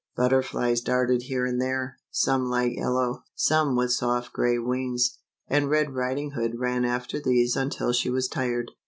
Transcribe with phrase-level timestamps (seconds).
[0.15, 5.93] Butterflies darted here and there— some light yellow, some with soft gray wings— and Red
[5.93, 8.71] Riding Hood ran after these until she was tired.